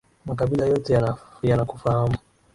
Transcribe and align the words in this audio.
Makabila 0.25 0.65
yote, 0.65 0.99
yanakufahamu 1.43 2.17